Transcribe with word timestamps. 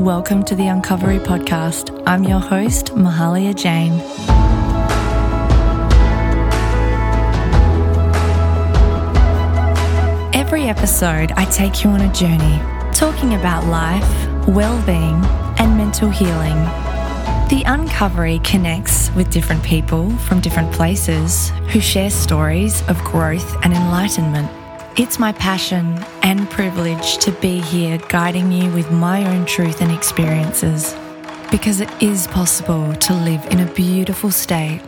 Welcome 0.00 0.44
to 0.44 0.54
the 0.54 0.62
Uncovery 0.62 1.18
podcast. 1.18 2.02
I'm 2.06 2.24
your 2.24 2.38
host, 2.38 2.86
Mahalia 2.94 3.54
Jane. 3.54 4.00
Every 10.32 10.62
episode, 10.62 11.32
I 11.32 11.44
take 11.50 11.84
you 11.84 11.90
on 11.90 12.00
a 12.00 12.10
journey 12.14 12.58
talking 12.94 13.34
about 13.34 13.66
life, 13.66 14.48
well 14.48 14.80
being, 14.86 15.22
and 15.58 15.76
mental 15.76 16.08
healing. 16.08 16.56
The 17.50 17.62
Uncovery 17.66 18.38
connects 18.42 19.10
with 19.10 19.30
different 19.30 19.62
people 19.62 20.08
from 20.20 20.40
different 20.40 20.72
places 20.72 21.50
who 21.68 21.80
share 21.82 22.08
stories 22.08 22.80
of 22.88 22.96
growth 23.04 23.54
and 23.62 23.74
enlightenment. 23.74 24.50
It's 25.00 25.18
my 25.18 25.32
passion 25.32 25.98
and 26.20 26.50
privilege 26.50 27.16
to 27.24 27.32
be 27.32 27.58
here 27.58 27.96
guiding 28.10 28.52
you 28.52 28.70
with 28.72 28.90
my 28.90 29.24
own 29.34 29.46
truth 29.46 29.80
and 29.80 29.90
experiences 29.90 30.94
because 31.50 31.80
it 31.80 31.88
is 32.02 32.26
possible 32.26 32.92
to 32.94 33.14
live 33.14 33.42
in 33.46 33.60
a 33.60 33.72
beautiful 33.72 34.30
state 34.30 34.82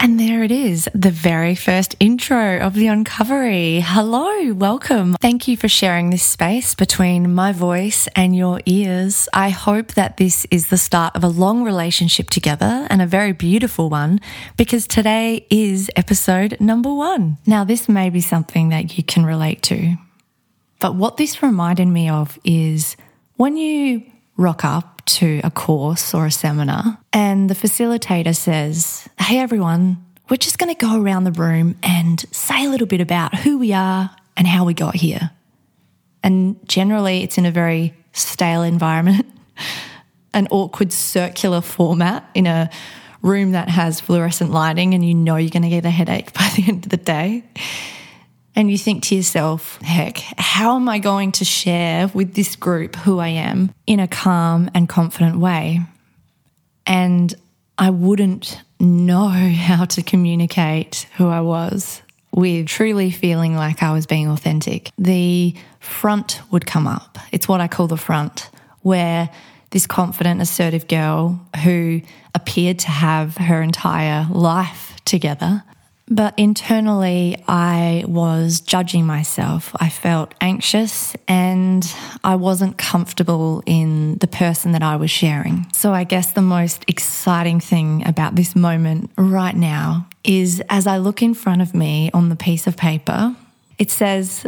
and 0.00 0.18
there 0.20 0.42
it 0.42 0.50
is, 0.50 0.88
the 0.94 1.10
very 1.10 1.54
first 1.54 1.96
intro 2.00 2.58
of 2.58 2.74
the 2.74 2.86
Uncovery. 2.86 3.80
Hello, 3.80 4.52
welcome. 4.52 5.14
Thank 5.20 5.48
you 5.48 5.56
for 5.56 5.68
sharing 5.68 6.10
this 6.10 6.22
space 6.22 6.74
between 6.74 7.34
my 7.34 7.52
voice 7.52 8.06
and 8.14 8.36
your 8.36 8.60
ears. 8.66 9.28
I 9.32 9.50
hope 9.50 9.94
that 9.94 10.16
this 10.16 10.46
is 10.50 10.68
the 10.68 10.76
start 10.76 11.16
of 11.16 11.24
a 11.24 11.28
long 11.28 11.64
relationship 11.64 12.30
together 12.30 12.86
and 12.90 13.00
a 13.02 13.06
very 13.06 13.32
beautiful 13.32 13.90
one 13.90 14.20
because 14.56 14.86
today 14.86 15.46
is 15.50 15.90
episode 15.96 16.56
number 16.60 16.92
one. 16.92 17.38
Now, 17.46 17.64
this 17.64 17.88
may 17.88 18.10
be 18.10 18.20
something 18.20 18.68
that 18.70 18.96
you 18.96 19.04
can 19.04 19.24
relate 19.24 19.62
to, 19.64 19.96
but 20.80 20.94
what 20.94 21.16
this 21.16 21.42
reminded 21.42 21.88
me 21.88 22.08
of 22.08 22.38
is 22.44 22.96
when 23.36 23.56
you 23.56 24.02
rock 24.36 24.64
up 24.64 24.93
to 25.06 25.40
a 25.44 25.50
course 25.50 26.14
or 26.14 26.26
a 26.26 26.30
seminar, 26.30 26.98
and 27.12 27.50
the 27.50 27.54
facilitator 27.54 28.34
says, 28.34 29.08
Hey, 29.18 29.38
everyone, 29.38 30.04
we're 30.30 30.36
just 30.36 30.58
going 30.58 30.74
to 30.74 30.78
go 30.78 31.00
around 31.00 31.24
the 31.24 31.32
room 31.32 31.76
and 31.82 32.24
say 32.30 32.64
a 32.64 32.68
little 32.68 32.86
bit 32.86 33.00
about 33.00 33.34
who 33.34 33.58
we 33.58 33.72
are 33.72 34.10
and 34.36 34.46
how 34.46 34.64
we 34.64 34.74
got 34.74 34.94
here. 34.94 35.30
And 36.22 36.56
generally, 36.68 37.22
it's 37.22 37.36
in 37.36 37.44
a 37.44 37.50
very 37.50 37.94
stale 38.12 38.62
environment, 38.62 39.26
an 40.34 40.48
awkward 40.50 40.92
circular 40.92 41.60
format 41.60 42.28
in 42.34 42.46
a 42.46 42.70
room 43.22 43.52
that 43.52 43.68
has 43.68 44.00
fluorescent 44.00 44.50
lighting, 44.50 44.94
and 44.94 45.04
you 45.04 45.14
know 45.14 45.36
you're 45.36 45.50
going 45.50 45.62
to 45.62 45.68
get 45.68 45.84
a 45.84 45.90
headache 45.90 46.32
by 46.34 46.50
the 46.56 46.64
end 46.66 46.84
of 46.84 46.90
the 46.90 46.96
day 46.96 47.44
and 48.56 48.70
you 48.70 48.78
think 48.78 49.02
to 49.04 49.16
yourself, 49.16 49.80
heck, 49.82 50.18
how 50.36 50.76
am 50.76 50.88
I 50.88 50.98
going 50.98 51.32
to 51.32 51.44
share 51.44 52.08
with 52.08 52.34
this 52.34 52.56
group 52.56 52.94
who 52.96 53.18
I 53.18 53.28
am 53.28 53.74
in 53.86 54.00
a 54.00 54.08
calm 54.08 54.70
and 54.74 54.88
confident 54.88 55.38
way? 55.38 55.80
And 56.86 57.34
I 57.78 57.90
wouldn't 57.90 58.60
know 58.78 59.28
how 59.28 59.84
to 59.86 60.02
communicate 60.02 61.08
who 61.16 61.28
I 61.28 61.40
was 61.40 62.02
with 62.32 62.66
truly 62.66 63.10
feeling 63.10 63.54
like 63.56 63.82
I 63.82 63.92
was 63.92 64.06
being 64.06 64.28
authentic. 64.28 64.90
The 64.98 65.54
front 65.80 66.40
would 66.50 66.66
come 66.66 66.86
up. 66.86 67.18
It's 67.32 67.48
what 67.48 67.60
I 67.60 67.68
call 67.68 67.86
the 67.86 67.96
front, 67.96 68.50
where 68.82 69.30
this 69.70 69.86
confident, 69.86 70.40
assertive 70.40 70.86
girl 70.88 71.40
who 71.62 72.00
appeared 72.34 72.80
to 72.80 72.88
have 72.88 73.36
her 73.36 73.62
entire 73.62 74.26
life 74.30 74.96
together 75.04 75.62
but 76.06 76.34
internally, 76.38 77.42
I 77.48 78.04
was 78.06 78.60
judging 78.60 79.06
myself. 79.06 79.74
I 79.80 79.88
felt 79.88 80.34
anxious 80.40 81.16
and 81.26 81.90
I 82.22 82.36
wasn't 82.36 82.76
comfortable 82.76 83.62
in 83.64 84.16
the 84.18 84.26
person 84.26 84.72
that 84.72 84.82
I 84.82 84.96
was 84.96 85.10
sharing. 85.10 85.66
So, 85.72 85.92
I 85.92 86.04
guess 86.04 86.32
the 86.32 86.42
most 86.42 86.84
exciting 86.88 87.58
thing 87.60 88.06
about 88.06 88.36
this 88.36 88.54
moment 88.54 89.10
right 89.16 89.56
now 89.56 90.06
is 90.24 90.62
as 90.68 90.86
I 90.86 90.98
look 90.98 91.22
in 91.22 91.32
front 91.32 91.62
of 91.62 91.74
me 91.74 92.10
on 92.12 92.28
the 92.28 92.36
piece 92.36 92.66
of 92.66 92.76
paper, 92.76 93.34
it 93.78 93.90
says, 93.90 94.46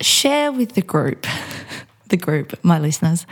share 0.00 0.50
with 0.50 0.72
the 0.72 0.82
group, 0.82 1.26
the 2.08 2.16
group, 2.16 2.58
my 2.64 2.78
listeners, 2.78 3.26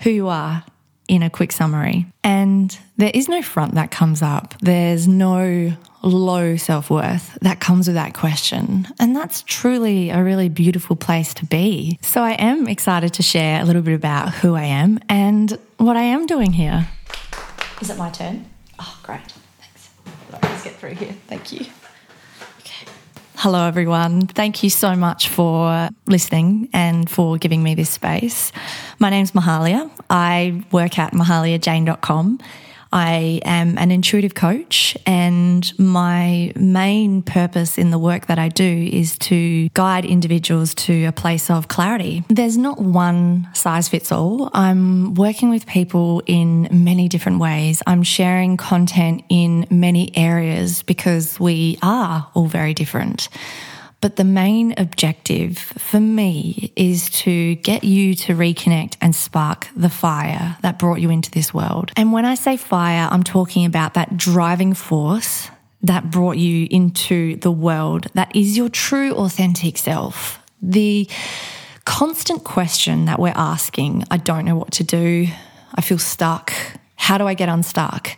who 0.00 0.10
you 0.10 0.28
are 0.28 0.62
in 1.08 1.22
a 1.22 1.30
quick 1.30 1.52
summary. 1.52 2.06
And 2.22 2.76
there 2.96 3.10
is 3.12 3.28
no 3.28 3.42
front 3.42 3.74
that 3.74 3.90
comes 3.90 4.22
up. 4.22 4.54
There's 4.60 5.06
no 5.06 5.76
low 6.04 6.56
self 6.56 6.90
worth 6.90 7.38
that 7.40 7.60
comes 7.60 7.86
with 7.86 7.94
that 7.94 8.14
question. 8.14 8.86
And 8.98 9.16
that's 9.16 9.42
truly 9.42 10.10
a 10.10 10.22
really 10.22 10.48
beautiful 10.48 10.96
place 10.96 11.34
to 11.34 11.46
be. 11.46 11.98
So 12.02 12.22
I 12.22 12.32
am 12.32 12.68
excited 12.68 13.14
to 13.14 13.22
share 13.22 13.60
a 13.60 13.64
little 13.64 13.82
bit 13.82 13.94
about 13.94 14.32
who 14.32 14.54
I 14.54 14.64
am 14.64 15.00
and 15.08 15.58
what 15.78 15.96
I 15.96 16.02
am 16.02 16.26
doing 16.26 16.52
here. 16.52 16.88
Is 17.80 17.90
it 17.90 17.98
my 17.98 18.10
turn? 18.10 18.48
Oh, 18.78 19.00
great. 19.02 19.20
Thanks. 19.60 19.90
Let's 20.30 20.64
get 20.64 20.74
through 20.74 20.94
here. 20.94 21.14
Thank 21.26 21.52
you. 21.52 21.66
Hello, 23.36 23.66
everyone. 23.66 24.26
Thank 24.26 24.62
you 24.62 24.70
so 24.70 24.94
much 24.96 25.28
for 25.28 25.90
listening 26.06 26.70
and 26.72 27.10
for 27.10 27.36
giving 27.36 27.62
me 27.62 27.74
this 27.74 27.90
space. 27.90 28.52
My 28.98 29.10
name's 29.10 29.32
Mahalia. 29.32 29.90
I 30.08 30.64
work 30.72 30.98
at 30.98 31.12
mahaliajane.com 31.12 32.38
I 32.94 33.40
am 33.44 33.76
an 33.76 33.90
intuitive 33.90 34.36
coach, 34.36 34.96
and 35.04 35.76
my 35.80 36.52
main 36.54 37.22
purpose 37.22 37.76
in 37.76 37.90
the 37.90 37.98
work 37.98 38.26
that 38.26 38.38
I 38.38 38.48
do 38.48 38.88
is 38.92 39.18
to 39.18 39.68
guide 39.70 40.04
individuals 40.04 40.74
to 40.86 41.06
a 41.06 41.12
place 41.12 41.50
of 41.50 41.66
clarity. 41.66 42.22
There's 42.28 42.56
not 42.56 42.78
one 42.78 43.48
size 43.52 43.88
fits 43.88 44.12
all. 44.12 44.48
I'm 44.54 45.14
working 45.14 45.50
with 45.50 45.66
people 45.66 46.22
in 46.26 46.68
many 46.70 47.08
different 47.08 47.40
ways. 47.40 47.82
I'm 47.84 48.04
sharing 48.04 48.56
content 48.56 49.24
in 49.28 49.66
many 49.70 50.16
areas 50.16 50.84
because 50.84 51.40
we 51.40 51.78
are 51.82 52.28
all 52.34 52.46
very 52.46 52.74
different. 52.74 53.28
But 54.04 54.16
the 54.16 54.24
main 54.24 54.74
objective 54.76 55.56
for 55.56 55.98
me 55.98 56.74
is 56.76 57.08
to 57.22 57.54
get 57.54 57.84
you 57.84 58.14
to 58.16 58.34
reconnect 58.34 58.98
and 59.00 59.16
spark 59.16 59.68
the 59.74 59.88
fire 59.88 60.58
that 60.60 60.78
brought 60.78 61.00
you 61.00 61.08
into 61.08 61.30
this 61.30 61.54
world. 61.54 61.90
And 61.96 62.12
when 62.12 62.26
I 62.26 62.34
say 62.34 62.58
fire, 62.58 63.08
I'm 63.10 63.22
talking 63.22 63.64
about 63.64 63.94
that 63.94 64.14
driving 64.14 64.74
force 64.74 65.48
that 65.80 66.10
brought 66.10 66.36
you 66.36 66.68
into 66.70 67.36
the 67.36 67.50
world 67.50 68.08
that 68.12 68.36
is 68.36 68.58
your 68.58 68.68
true, 68.68 69.14
authentic 69.14 69.78
self. 69.78 70.38
The 70.60 71.08
constant 71.86 72.44
question 72.44 73.06
that 73.06 73.18
we're 73.18 73.32
asking 73.34 74.04
I 74.10 74.18
don't 74.18 74.44
know 74.44 74.56
what 74.56 74.72
to 74.72 74.84
do, 74.84 75.28
I 75.74 75.80
feel 75.80 75.98
stuck. 75.98 76.52
How 76.96 77.16
do 77.16 77.26
I 77.26 77.32
get 77.32 77.48
unstuck? 77.48 78.10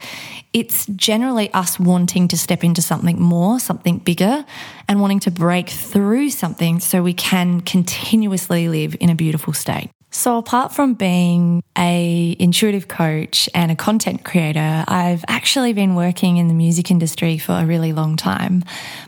It's 0.52 0.86
generally 0.86 1.52
us 1.52 1.78
wanting 1.78 2.28
to 2.28 2.38
step 2.38 2.64
into 2.64 2.82
something 2.82 3.20
more, 3.20 3.60
something 3.60 3.98
bigger, 3.98 4.44
and 4.88 5.00
wanting 5.00 5.20
to 5.20 5.30
break 5.30 5.68
through 5.68 6.30
something 6.30 6.80
so 6.80 7.02
we 7.02 7.14
can 7.14 7.60
continuously 7.60 8.68
live 8.68 8.96
in 9.00 9.10
a 9.10 9.14
beautiful 9.14 9.52
state. 9.52 9.90
So 10.16 10.38
apart 10.38 10.72
from 10.72 10.94
being 10.94 11.62
a 11.76 12.34
intuitive 12.38 12.88
coach 12.88 13.50
and 13.54 13.70
a 13.70 13.76
content 13.76 14.24
creator, 14.24 14.82
I've 14.88 15.22
actually 15.28 15.74
been 15.74 15.94
working 15.94 16.38
in 16.38 16.48
the 16.48 16.54
music 16.54 16.90
industry 16.90 17.36
for 17.36 17.52
a 17.52 17.66
really 17.66 17.92
long 17.92 18.16
time. 18.16 18.64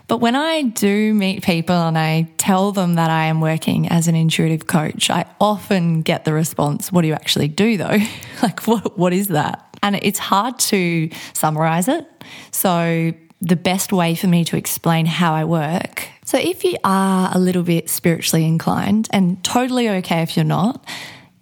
But 0.07 0.17
when 0.17 0.35
I 0.35 0.61
do 0.61 1.15
meet 1.15 1.43
people 1.43 1.75
and 1.75 1.97
I 1.97 2.29
tell 2.37 2.71
them 2.71 2.93
that 2.95 3.09
I 3.09 3.25
am 3.25 3.41
working 3.41 3.87
as 3.87 4.07
an 4.07 4.13
intuitive 4.13 4.67
coach, 4.67 5.09
I 5.09 5.25
often 5.41 6.03
get 6.03 6.25
the 6.25 6.33
response, 6.33 6.91
what 6.91 7.01
do 7.01 7.07
you 7.07 7.15
actually 7.15 7.47
do 7.47 7.77
though? 7.77 7.97
like 8.43 8.67
what 8.67 8.95
what 8.95 9.11
is 9.11 9.29
that? 9.29 9.68
And 9.81 9.99
it's 10.01 10.19
hard 10.19 10.59
to 10.59 11.09
summarize 11.33 11.87
it. 11.87 12.05
So, 12.51 13.13
the 13.41 13.55
best 13.55 13.93
way 13.93 14.15
for 14.15 14.27
me 14.27 14.43
to 14.43 14.57
explain 14.57 15.05
how 15.05 15.33
I 15.33 15.45
work. 15.45 16.09
So, 16.25 16.37
if 16.37 16.63
you 16.63 16.77
are 16.83 17.31
a 17.33 17.39
little 17.39 17.63
bit 17.63 17.89
spiritually 17.89 18.45
inclined, 18.45 19.07
and 19.11 19.43
totally 19.43 19.89
okay 19.89 20.21
if 20.21 20.35
you're 20.35 20.43
not, 20.45 20.85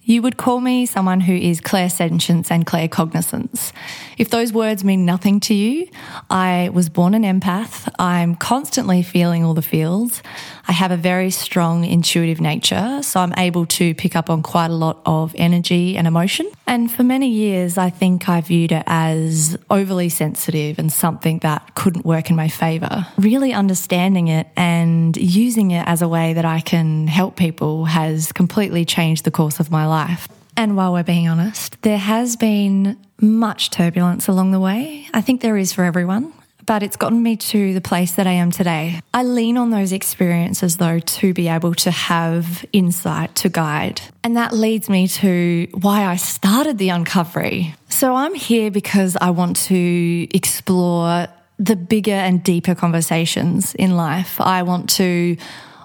you 0.07 0.21
would 0.21 0.38
call 0.38 0.62
me 0.62 0.86
someone 0.86 1.19
who 1.19 1.33
is 1.33 1.59
clairsentience 1.59 2.50
and 2.50 2.65
claircognizance. 2.65 3.74
If 4.18 4.30
those 4.30 4.54
words 4.54 4.81
mean 4.86 5.06
nothing 5.06 5.42
to 5.42 5.54
you, 5.54 5.89
I 6.30 6.69
was 6.71 6.88
born 6.88 7.13
an 7.13 7.24
empath. 7.24 7.94
I'm 8.00 8.36
constantly 8.36 9.04
feeling 9.04 9.44
all 9.44 9.54
the 9.54 9.62
feels. 9.62 10.24
I 10.65 10.71
have 10.71 10.92
a 10.92 10.98
very 10.98 11.30
strong 11.30 11.83
intuitive 11.83 12.39
nature, 12.39 13.01
so 13.04 13.19
I'm 13.19 13.33
able 13.38 13.65
to 13.65 13.94
pick 13.95 14.15
up 14.15 14.30
on 14.30 14.44
quite 14.44 14.71
a 14.71 14.75
lot 14.75 15.01
of 15.06 15.36
energy 15.38 15.98
and 15.98 16.07
emotion. 16.07 16.50
And 16.65 16.89
for 16.89 17.03
many 17.03 17.30
years, 17.30 17.77
I 17.77 17.89
think 17.89 18.30
I 18.30 18.39
viewed 18.39 18.71
it 18.71 18.83
as 18.88 19.57
overly 19.69 20.07
sensitive 20.07 20.80
and 20.80 20.92
something 20.92 21.39
that 21.39 21.75
couldn't 21.75 22.06
work 22.06 22.30
in 22.30 22.38
my 22.38 22.48
favor. 22.48 23.06
Really 23.18 23.51
understanding 23.51 24.30
it 24.30 24.48
and 24.56 25.18
using 25.18 25.71
it 25.71 25.86
as 25.86 26.01
a 26.01 26.07
way 26.07 26.33
that 26.33 26.45
I 26.45 26.62
can 26.62 27.07
help 27.07 27.36
people 27.36 27.86
has 27.86 28.31
completely 28.31 28.86
changed 28.86 29.25
the 29.25 29.31
course 29.31 29.60
of 29.60 29.69
my 29.69 29.86
life 29.86 29.97
life. 30.02 30.28
And 30.56 30.76
while 30.78 30.92
we're 30.94 31.04
being 31.04 31.28
honest, 31.28 31.82
there 31.82 31.98
has 32.14 32.36
been 32.36 32.98
much 33.20 33.70
turbulence 33.70 34.28
along 34.28 34.52
the 34.52 34.60
way. 34.60 35.08
I 35.14 35.22
think 35.22 35.42
there 35.42 35.58
is 35.58 35.74
for 35.74 35.84
everyone. 35.84 36.34
but 36.68 36.84
it's 36.84 36.98
gotten 36.98 37.24
me 37.24 37.38
to 37.38 37.74
the 37.74 37.82
place 37.82 38.16
that 38.16 38.28
I 38.28 38.34
am 38.44 38.52
today. 38.52 39.00
I 39.14 39.24
lean 39.24 39.56
on 39.58 39.70
those 39.72 39.94
experiences 39.94 40.76
though 40.78 41.00
to 41.00 41.34
be 41.34 41.48
able 41.48 41.74
to 41.76 41.92
have 41.92 42.66
insight 42.74 43.34
to 43.36 43.50
guide. 43.50 44.02
And 44.24 44.36
that 44.36 44.52
leads 44.52 44.90
me 44.90 45.08
to 45.22 45.68
why 45.86 46.00
I 46.14 46.18
started 46.18 46.78
the 46.78 46.90
Uncovery. 46.90 47.74
So 47.88 48.16
I'm 48.16 48.36
here 48.36 48.70
because 48.70 49.16
I 49.16 49.30
want 49.30 49.56
to 49.72 50.28
explore 50.36 51.28
the 51.58 51.78
bigger 51.78 52.20
and 52.28 52.44
deeper 52.44 52.76
conversations 52.76 53.74
in 53.76 53.96
life. 53.96 54.42
I 54.42 54.64
want 54.64 54.90
to 55.02 55.38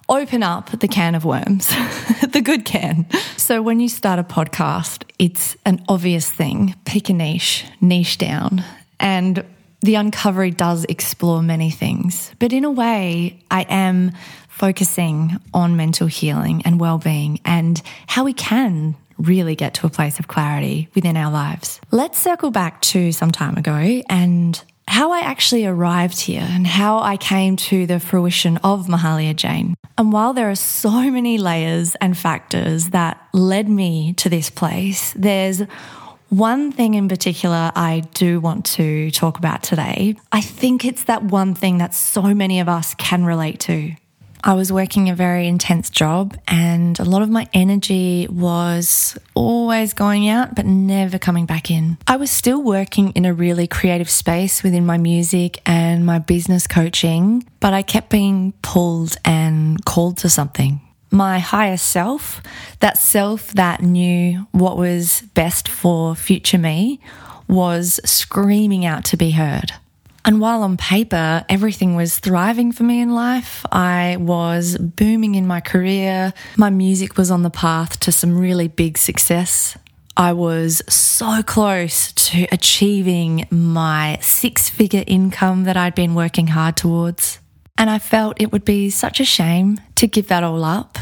open 0.09 0.43
up 0.43 0.71
the 0.81 0.89
can 0.89 1.15
of 1.15 1.25
worms, 1.25 1.69
the 2.37 2.43
good 2.43 2.65
can. 2.65 3.07
So 3.43 3.61
when 3.61 3.81
you 3.81 3.89
start 3.89 4.21
a 4.21 4.23
podcast, 4.23 5.03
it's 5.19 5.57
an 5.67 5.83
obvious 5.89 6.31
thing. 6.31 6.77
Pick 6.85 7.09
a 7.09 7.13
niche, 7.13 7.65
niche 7.81 8.17
down. 8.17 8.63
And 9.01 9.45
the 9.81 9.95
Uncovery 9.95 10.53
does 10.57 10.85
explore 10.85 11.43
many 11.43 11.69
things. 11.69 12.31
But 12.39 12.53
in 12.53 12.65
a 12.65 12.71
way, 12.71 13.41
I 13.51 13.63
am 13.63 14.13
focusing 14.49 15.41
on 15.53 15.77
mental 15.77 16.07
healing 16.07 16.63
and 16.65 16.79
well-being 16.79 17.41
and 17.45 17.83
how 18.07 18.23
we 18.23 18.33
can 18.33 18.95
really 19.19 19.57
get 19.57 19.75
to 19.75 19.89
a 19.89 19.91
place 19.91 20.21
of 20.21 20.29
clarity 20.29 20.89
within 20.95 21.17
our 21.17 21.33
lives. 21.33 21.81
Let's 21.91 22.21
circle 22.21 22.53
back 22.53 22.81
to 22.83 23.11
some 23.11 23.33
time 23.33 23.57
ago 23.57 24.03
and 24.09 24.63
how 24.93 25.11
I 25.11 25.21
actually 25.21 25.65
arrived 25.65 26.21
here 26.21 26.47
and 26.47 26.67
how 26.67 26.99
I 26.99 27.17
came 27.17 27.57
to 27.57 27.87
the 27.87 27.99
fruition 27.99 28.59
of 28.59 28.89
Mahalia 28.89 29.35
Jane. 29.35 29.75
And 29.97 30.13
while 30.13 30.35
there 30.35 30.51
are 30.51 30.55
so 30.55 31.11
many 31.11 31.39
layers 31.39 31.95
and 32.03 32.17
factors 32.17 32.91
that 32.91 33.19
led 33.33 33.71
me 33.71 34.13
to 34.19 34.29
this 34.29 34.51
place, 34.51 35.15
there's 35.17 35.63
one 36.29 36.73
thing 36.73 36.93
in 36.93 37.09
particular 37.09 37.73
I 37.75 38.01
do 38.13 38.39
want 38.39 38.67
to 38.77 39.11
talk 39.13 39.39
about 39.39 39.63
today. 39.63 40.17
I 40.31 40.43
think 40.43 40.85
it's 40.85 41.05
that 41.05 41.23
one 41.25 41.55
thing 41.55 41.79
that 41.79 41.95
so 41.95 42.35
many 42.35 42.61
of 42.61 42.69
us 42.69 42.95
can 42.95 43.25
relate 43.25 43.61
to. 43.61 43.95
I 44.45 44.55
was 44.55 44.73
working 44.73 45.09
a 45.09 45.15
very 45.15 45.47
intense 45.47 45.89
job, 45.89 46.37
and 46.49 46.99
a 46.99 47.05
lot 47.05 47.23
of 47.23 47.31
my 47.31 47.47
energy 47.55 48.27
was 48.29 49.17
always 49.35 49.95
going 49.95 50.29
out 50.29 50.57
but 50.57 50.67
never 50.67 51.17
coming 51.17 51.47
back 51.47 51.71
in. 51.71 51.97
I 52.09 52.17
was 52.17 52.31
still 52.31 52.61
working 52.61 53.11
in 53.13 53.25
a 53.25 53.33
really 53.33 53.69
creative 53.69 54.11
space 54.11 54.65
within 54.65 54.85
my 54.85 54.99
music 54.99 55.61
and 55.65 56.05
my 56.05 56.19
business 56.19 56.67
coaching, 56.67 57.47
but 57.61 57.73
I 57.73 57.83
kept 57.83 58.11
being 58.11 58.53
pulled 58.63 59.17
and 59.25 59.85
called 59.85 60.19
to 60.19 60.29
something. 60.29 60.81
My 61.13 61.39
higher 61.39 61.77
self, 61.77 62.43
that 62.81 62.99
self 62.99 63.53
that 63.53 63.81
knew 63.81 64.49
what 64.51 64.77
was 64.77 65.23
best 65.35 65.69
for 65.69 66.17
future 66.17 66.59
me, 66.59 66.99
was 67.47 68.01
screaming 68.05 68.85
out 68.85 69.05
to 69.05 69.17
be 69.17 69.31
heard. 69.31 69.73
And 70.25 70.41
while 70.41 70.63
on 70.63 70.77
paper 70.77 71.45
everything 71.49 71.97
was 71.97 72.19
thriving 72.19 72.71
for 72.73 72.85
me 72.85 73.01
in 73.01 73.15
life, 73.15 73.67
I 73.73 74.17
was 74.21 74.79
booming 74.79 75.35
in 75.35 75.47
my 75.47 75.61
career. 75.61 76.33
My 76.57 76.71
music 76.71 77.17
was 77.17 77.31
on 77.31 77.43
the 77.43 77.51
path 77.51 77.99
to 78.01 78.13
some 78.13 78.39
really 78.39 78.69
big 78.69 78.99
success. 78.99 79.77
I 80.17 80.33
was 80.35 80.83
so 80.89 81.43
close 81.43 82.13
to 82.13 82.47
achieving 82.53 83.47
my 83.51 84.19
six 84.21 84.69
figure 84.69 85.05
income 85.07 85.65
that 85.65 85.77
I'd 85.77 85.95
been 85.95 86.15
working 86.15 86.49
hard 86.49 86.77
towards. 86.77 87.41
And 87.79 87.91
I 87.91 87.99
felt 87.99 88.41
it 88.41 88.53
would 88.53 88.65
be 88.65 88.91
such 88.91 89.19
a 89.19 89.25
shame 89.25 89.81
to 89.97 90.07
give 90.07 90.29
that 90.29 90.45
all 90.45 90.65
up, 90.65 90.99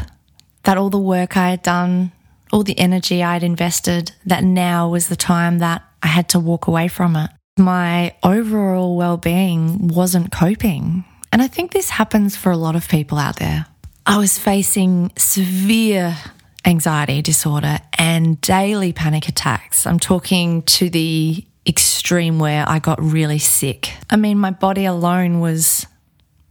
that 0.63 0.77
all 0.77 0.89
the 0.89 0.97
work 0.97 1.35
I 1.37 1.49
had 1.49 1.61
done, 1.61 2.13
all 2.51 2.63
the 2.63 2.79
energy 2.79 3.21
I'd 3.21 3.43
invested, 3.43 4.13
that 4.25 4.43
now 4.43 4.89
was 4.89 5.09
the 5.09 5.15
time 5.15 5.59
that 5.59 5.83
I 6.01 6.07
had 6.07 6.29
to 6.29 6.39
walk 6.39 6.67
away 6.67 6.87
from 6.87 7.15
it 7.17 7.29
my 7.57 8.15
overall 8.23 8.95
well 8.95 9.17
being 9.17 9.87
wasn't 9.87 10.31
coping. 10.31 11.03
And 11.31 11.41
I 11.41 11.47
think 11.47 11.71
this 11.71 11.89
happens 11.89 12.35
for 12.35 12.51
a 12.51 12.57
lot 12.57 12.75
of 12.75 12.87
people 12.87 13.17
out 13.17 13.37
there. 13.37 13.65
I 14.05 14.17
was 14.17 14.37
facing 14.37 15.11
severe 15.17 16.17
anxiety 16.65 17.21
disorder 17.21 17.79
and 17.97 18.39
daily 18.41 18.93
panic 18.93 19.27
attacks. 19.27 19.85
I'm 19.85 19.99
talking 19.99 20.63
to 20.63 20.89
the 20.89 21.45
extreme 21.67 22.39
where 22.39 22.67
I 22.67 22.79
got 22.79 23.01
really 23.01 23.39
sick. 23.39 23.93
I 24.09 24.15
mean, 24.15 24.37
my 24.37 24.51
body 24.51 24.85
alone 24.85 25.39
was 25.39 25.85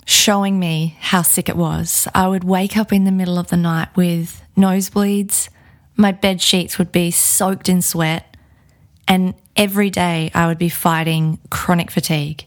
showing 0.07 0.59
me 0.59 0.97
how 1.01 1.23
sick 1.23 1.49
it 1.49 1.57
was. 1.57 2.09
I 2.15 2.29
would 2.29 2.45
wake 2.45 2.77
up 2.77 2.93
in 2.93 3.05
the 3.05 3.13
middle 3.13 3.39
of 3.39 3.49
the 3.49 3.57
night 3.57 3.89
with 3.97 4.43
nosebleeds. 4.57 5.49
My 5.97 6.13
bed 6.13 6.41
sheets 6.41 6.79
would 6.79 6.93
be 6.93 7.11
soaked 7.11 7.69
in 7.69 7.83
sweat. 7.83 8.37
And 9.07 9.35
every 9.61 9.91
day 9.91 10.31
I 10.35 10.47
would 10.47 10.57
be 10.57 10.71
fighting 10.71 11.39
chronic 11.51 11.91
fatigue. 11.91 12.47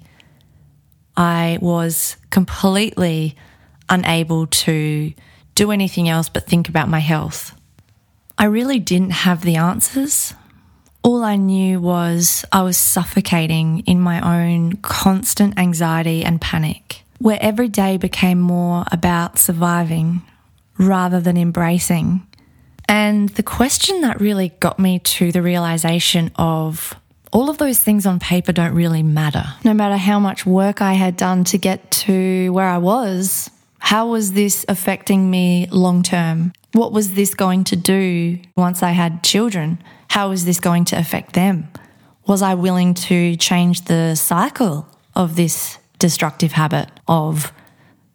I 1.15 1.59
was 1.61 2.17
completely 2.31 3.37
unable 3.87 4.47
to 4.47 5.13
do 5.53 5.71
anything 5.71 6.09
else 6.09 6.27
but 6.27 6.47
think 6.47 6.69
about 6.69 6.89
my 6.89 6.97
health. 6.97 7.55
I 8.35 8.45
really 8.45 8.79
didn't 8.79 9.11
have 9.11 9.43
the 9.43 9.57
answers. 9.57 10.33
All 11.03 11.23
I 11.23 11.35
knew 11.35 11.79
was 11.79 12.45
I 12.51 12.63
was 12.63 12.77
suffocating 12.77 13.81
in 13.81 13.99
my 13.99 14.19
own 14.19 14.77
constant 14.77 15.59
anxiety 15.59 16.25
and 16.25 16.41
panic, 16.41 17.03
where 17.19 17.37
every 17.39 17.67
day 17.67 17.97
became 17.97 18.39
more 18.39 18.85
about 18.91 19.37
surviving 19.37 20.23
rather 20.79 21.21
than 21.21 21.37
embracing. 21.37 22.25
And 22.89 23.29
the 23.29 23.43
question 23.43 24.01
that 24.01 24.19
really 24.19 24.49
got 24.59 24.79
me 24.79 24.97
to 24.99 25.31
the 25.31 25.43
realization 25.43 26.31
of 26.37 26.95
all 27.33 27.49
of 27.49 27.57
those 27.57 27.79
things 27.79 28.05
on 28.05 28.19
paper 28.19 28.51
don't 28.53 28.73
really 28.73 29.03
matter. 29.03 29.43
No 29.65 29.73
matter 29.73 29.97
how 29.97 30.19
much 30.19 30.45
work 30.45 30.81
I 30.81 30.93
had 30.93 31.17
done 31.17 31.43
to 31.45 31.57
get 31.57 31.89
to 32.05 32.53
where 32.53 32.67
I 32.67 32.77
was, 32.77 33.49
how 33.79 34.07
was 34.07 34.33
this 34.33 34.65
affecting 34.69 35.29
me 35.29 35.67
long 35.71 36.03
term? 36.03 36.53
What 36.73 36.93
was 36.93 37.15
this 37.15 37.33
going 37.33 37.63
to 37.65 37.75
do 37.75 38.39
once 38.55 38.83
I 38.83 38.91
had 38.91 39.23
children? 39.23 39.83
How 40.09 40.29
was 40.29 40.45
this 40.45 40.59
going 40.59 40.85
to 40.85 40.95
affect 40.97 41.33
them? 41.33 41.69
Was 42.27 42.41
I 42.41 42.53
willing 42.53 42.93
to 42.93 43.35
change 43.35 43.85
the 43.85 44.15
cycle 44.15 44.87
of 45.15 45.35
this 45.35 45.79
destructive 45.99 46.51
habit 46.51 46.89
of 47.07 47.51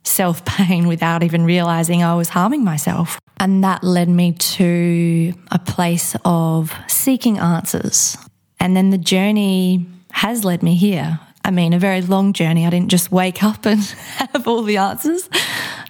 self 0.04 0.44
pain 0.44 0.86
without 0.94 1.24
even 1.24 1.44
realizing 1.44 2.02
I 2.04 2.14
was 2.14 2.28
harming 2.30 2.64
myself? 2.64 3.18
And 3.40 3.62
that 3.64 3.84
led 3.84 4.08
me 4.08 4.32
to 4.32 5.32
a 5.50 5.58
place 5.58 6.16
of 6.24 6.72
seeking 6.88 7.38
answers. 7.38 8.16
And 8.60 8.76
then 8.76 8.90
the 8.90 8.98
journey 8.98 9.86
has 10.10 10.44
led 10.44 10.62
me 10.62 10.74
here. 10.74 11.20
I 11.44 11.50
mean, 11.50 11.72
a 11.72 11.78
very 11.78 12.02
long 12.02 12.34
journey. 12.34 12.66
I 12.66 12.70
didn't 12.70 12.90
just 12.90 13.10
wake 13.10 13.42
up 13.50 13.64
and 13.64 13.80
have 14.18 14.46
all 14.46 14.62
the 14.62 14.76
answers. 14.76 15.28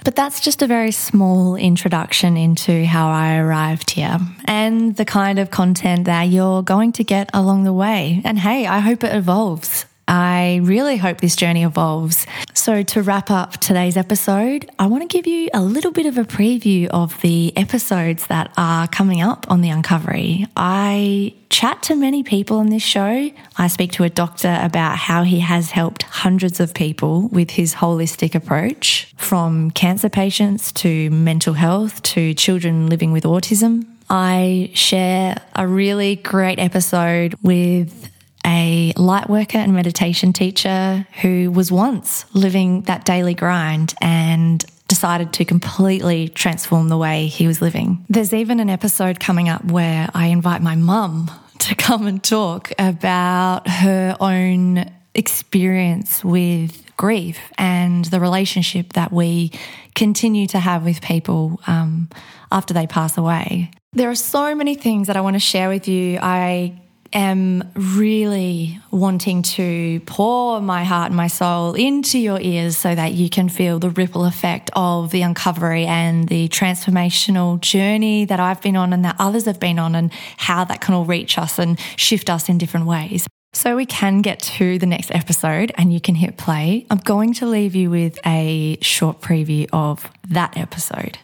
But 0.04 0.14
that's 0.14 0.40
just 0.40 0.62
a 0.62 0.66
very 0.66 0.92
small 0.92 1.56
introduction 1.56 2.36
into 2.36 2.84
how 2.86 3.10
I 3.10 3.36
arrived 3.36 3.90
here 3.90 4.18
and 4.44 4.96
the 4.96 5.04
kind 5.04 5.38
of 5.38 5.50
content 5.50 6.04
that 6.04 6.22
you're 6.24 6.62
going 6.62 6.92
to 6.92 7.04
get 7.04 7.28
along 7.34 7.64
the 7.64 7.72
way. 7.72 8.22
And 8.24 8.38
hey, 8.38 8.66
I 8.66 8.78
hope 8.78 9.04
it 9.04 9.14
evolves. 9.14 9.84
I 10.08 10.60
really 10.62 10.96
hope 10.96 11.20
this 11.20 11.36
journey 11.36 11.64
evolves. 11.64 12.26
So, 12.54 12.82
to 12.82 13.02
wrap 13.02 13.30
up 13.30 13.58
today's 13.58 13.96
episode, 13.96 14.68
I 14.78 14.86
want 14.86 15.08
to 15.08 15.14
give 15.14 15.26
you 15.26 15.50
a 15.52 15.62
little 15.62 15.92
bit 15.92 16.06
of 16.06 16.16
a 16.16 16.24
preview 16.24 16.88
of 16.88 17.20
the 17.20 17.54
episodes 17.56 18.26
that 18.28 18.50
are 18.56 18.88
coming 18.88 19.20
up 19.20 19.46
on 19.50 19.60
the 19.60 19.68
Uncovery. 19.68 20.46
I 20.56 21.34
chat 21.50 21.82
to 21.84 21.94
many 21.94 22.22
people 22.22 22.60
in 22.60 22.70
this 22.70 22.82
show. 22.82 23.30
I 23.58 23.68
speak 23.68 23.92
to 23.92 24.04
a 24.04 24.08
doctor 24.08 24.58
about 24.62 24.96
how 24.96 25.24
he 25.24 25.40
has 25.40 25.72
helped 25.72 26.04
hundreds 26.04 26.58
of 26.58 26.72
people 26.72 27.28
with 27.28 27.50
his 27.50 27.74
holistic 27.74 28.34
approach, 28.34 29.12
from 29.18 29.70
cancer 29.72 30.08
patients 30.08 30.72
to 30.72 31.10
mental 31.10 31.52
health 31.52 32.00
to 32.14 32.32
children 32.32 32.88
living 32.88 33.12
with 33.12 33.24
autism. 33.24 33.84
I 34.08 34.70
share 34.72 35.36
a 35.54 35.66
really 35.66 36.16
great 36.16 36.58
episode 36.58 37.34
with 37.42 38.10
a 38.48 38.92
light 38.96 39.28
worker 39.28 39.58
and 39.58 39.74
meditation 39.74 40.32
teacher 40.32 41.06
who 41.20 41.50
was 41.50 41.70
once 41.70 42.24
living 42.34 42.82
that 42.82 43.04
daily 43.04 43.34
grind 43.34 43.94
and 44.00 44.64
decided 44.88 45.34
to 45.34 45.44
completely 45.44 46.28
transform 46.30 46.88
the 46.88 46.96
way 46.96 47.26
he 47.26 47.46
was 47.46 47.60
living. 47.60 48.04
There's 48.08 48.32
even 48.32 48.58
an 48.58 48.70
episode 48.70 49.20
coming 49.20 49.50
up 49.50 49.62
where 49.66 50.08
I 50.14 50.28
invite 50.28 50.62
my 50.62 50.76
mum 50.76 51.30
to 51.58 51.74
come 51.74 52.06
and 52.06 52.24
talk 52.24 52.72
about 52.78 53.68
her 53.68 54.16
own 54.18 54.90
experience 55.14 56.24
with 56.24 56.84
grief 56.96 57.38
and 57.58 58.06
the 58.06 58.18
relationship 58.18 58.94
that 58.94 59.12
we 59.12 59.52
continue 59.94 60.46
to 60.46 60.58
have 60.58 60.84
with 60.84 61.02
people 61.02 61.60
um, 61.66 62.08
after 62.50 62.72
they 62.72 62.86
pass 62.86 63.18
away. 63.18 63.70
There 63.92 64.10
are 64.10 64.14
so 64.14 64.54
many 64.54 64.74
things 64.74 65.06
that 65.06 65.16
I 65.16 65.20
want 65.20 65.34
to 65.34 65.40
share 65.40 65.68
with 65.68 65.86
you. 65.86 66.18
I 66.20 66.80
am 67.12 67.70
really 67.74 68.78
wanting 68.90 69.42
to 69.42 70.00
pour 70.06 70.60
my 70.60 70.84
heart 70.84 71.08
and 71.08 71.16
my 71.16 71.26
soul 71.26 71.74
into 71.74 72.18
your 72.18 72.40
ears 72.40 72.76
so 72.76 72.94
that 72.94 73.12
you 73.12 73.30
can 73.30 73.48
feel 73.48 73.78
the 73.78 73.90
ripple 73.90 74.24
effect 74.24 74.70
of 74.74 75.10
the 75.10 75.22
uncovery 75.22 75.86
and 75.86 76.28
the 76.28 76.48
transformational 76.48 77.60
journey 77.60 78.24
that 78.24 78.40
I've 78.40 78.60
been 78.60 78.76
on 78.76 78.92
and 78.92 79.04
that 79.04 79.16
others 79.18 79.46
have 79.46 79.60
been 79.60 79.78
on 79.78 79.94
and 79.94 80.12
how 80.36 80.64
that 80.64 80.80
can 80.80 80.94
all 80.94 81.04
reach 81.04 81.38
us 81.38 81.58
and 81.58 81.78
shift 81.96 82.30
us 82.30 82.48
in 82.48 82.58
different 82.58 82.86
ways. 82.86 83.26
So 83.54 83.76
we 83.76 83.86
can 83.86 84.20
get 84.20 84.40
to 84.40 84.78
the 84.78 84.86
next 84.86 85.10
episode 85.10 85.72
and 85.76 85.92
you 85.92 86.00
can 86.00 86.14
hit 86.14 86.36
play. 86.36 86.86
I'm 86.90 86.98
going 86.98 87.32
to 87.34 87.46
leave 87.46 87.74
you 87.74 87.90
with 87.90 88.18
a 88.26 88.78
short 88.82 89.20
preview 89.20 89.68
of 89.72 90.08
that 90.28 90.56
episode. 90.56 91.18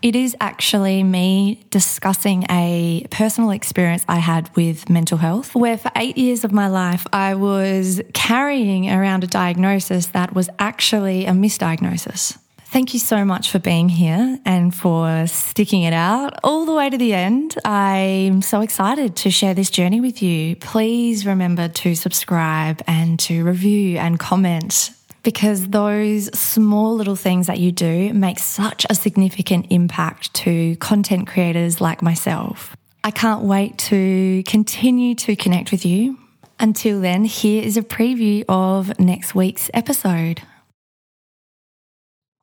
It 0.00 0.14
is 0.14 0.36
actually 0.40 1.02
me 1.02 1.64
discussing 1.70 2.46
a 2.48 3.04
personal 3.10 3.50
experience 3.50 4.04
I 4.08 4.16
had 4.16 4.54
with 4.54 4.88
mental 4.88 5.18
health, 5.18 5.54
where 5.54 5.76
for 5.76 5.90
eight 5.96 6.16
years 6.16 6.44
of 6.44 6.52
my 6.52 6.68
life, 6.68 7.06
I 7.12 7.34
was 7.34 8.00
carrying 8.14 8.88
around 8.88 9.24
a 9.24 9.26
diagnosis 9.26 10.06
that 10.08 10.34
was 10.34 10.48
actually 10.58 11.26
a 11.26 11.32
misdiagnosis. 11.32 12.38
Thank 12.58 12.92
you 12.92 13.00
so 13.00 13.24
much 13.24 13.50
for 13.50 13.58
being 13.58 13.88
here 13.88 14.38
and 14.44 14.74
for 14.74 15.26
sticking 15.26 15.82
it 15.82 15.94
out 15.94 16.38
all 16.44 16.66
the 16.66 16.74
way 16.74 16.90
to 16.90 16.98
the 16.98 17.14
end. 17.14 17.56
I'm 17.64 18.42
so 18.42 18.60
excited 18.60 19.16
to 19.16 19.30
share 19.30 19.54
this 19.54 19.70
journey 19.70 20.02
with 20.02 20.22
you. 20.22 20.54
Please 20.56 21.24
remember 21.24 21.68
to 21.68 21.94
subscribe 21.94 22.82
and 22.86 23.18
to 23.20 23.42
review 23.42 23.96
and 23.96 24.20
comment 24.20 24.90
because 25.28 25.68
those 25.68 26.34
small 26.34 26.94
little 26.94 27.14
things 27.14 27.48
that 27.48 27.58
you 27.58 27.70
do 27.70 28.14
make 28.14 28.38
such 28.38 28.86
a 28.88 28.94
significant 28.94 29.66
impact 29.68 30.32
to 30.32 30.74
content 30.76 31.26
creators 31.26 31.82
like 31.82 32.00
myself. 32.00 32.74
I 33.04 33.10
can't 33.10 33.42
wait 33.42 33.76
to 33.90 34.42
continue 34.46 35.14
to 35.16 35.36
connect 35.36 35.70
with 35.70 35.84
you. 35.84 36.16
Until 36.58 37.02
then, 37.02 37.26
here 37.26 37.62
is 37.62 37.76
a 37.76 37.82
preview 37.82 38.42
of 38.48 38.98
next 38.98 39.34
week's 39.34 39.70
episode. 39.74 40.40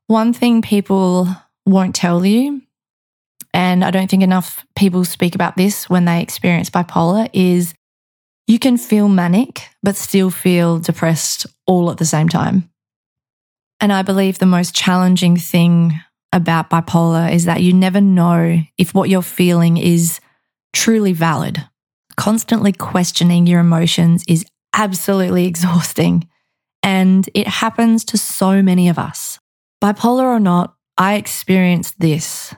One 0.05 0.31
thing 0.31 0.61
people 0.61 1.27
won't 1.65 1.95
tell 1.95 2.23
you, 2.23 2.61
and 3.51 3.83
I 3.83 3.89
don't 3.89 4.11
think 4.11 4.21
enough 4.21 4.63
people 4.75 5.05
speak 5.05 5.33
about 5.33 5.57
this 5.57 5.89
when 5.89 6.05
they 6.05 6.21
experience 6.21 6.69
bipolar, 6.69 7.31
is 7.33 7.73
you 8.45 8.59
can 8.59 8.77
feel 8.77 9.09
manic, 9.09 9.69
but 9.81 9.95
still 9.95 10.29
feel 10.29 10.77
depressed 10.77 11.47
all 11.65 11.89
at 11.89 11.97
the 11.97 12.05
same 12.05 12.29
time. 12.29 12.69
And 13.79 13.91
I 13.91 14.01
believe 14.01 14.39
the 14.39 14.45
most 14.45 14.73
challenging 14.73 15.37
thing 15.37 15.99
about 16.31 16.69
bipolar 16.69 17.31
is 17.31 17.45
that 17.45 17.61
you 17.61 17.73
never 17.73 18.01
know 18.01 18.59
if 18.77 18.93
what 18.93 19.09
you're 19.09 19.21
feeling 19.21 19.77
is 19.77 20.19
truly 20.73 21.13
valid. 21.13 21.65
Constantly 22.17 22.71
questioning 22.71 23.47
your 23.47 23.59
emotions 23.59 24.23
is 24.27 24.45
absolutely 24.73 25.45
exhausting. 25.47 26.27
And 26.83 27.29
it 27.33 27.47
happens 27.47 28.05
to 28.05 28.17
so 28.17 28.61
many 28.61 28.89
of 28.89 28.99
us. 28.99 29.39
Bipolar 29.83 30.23
or 30.23 30.39
not, 30.39 30.75
I 30.97 31.15
experienced 31.15 31.99
this 31.99 32.53